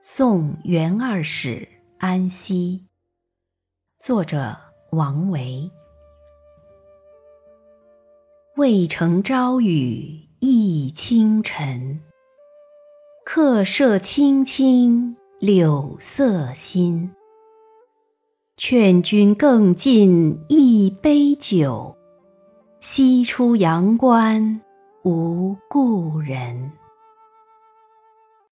[0.00, 1.66] 送元二使
[1.98, 2.86] 安西
[3.98, 4.56] 作者
[4.92, 5.68] 王维。
[8.56, 12.00] 渭城朝雨浥轻尘
[13.24, 17.10] 客舍青青柳色新
[18.56, 21.96] 劝君更尽一杯酒
[22.78, 24.60] 西出阳关
[25.02, 26.70] 无故人。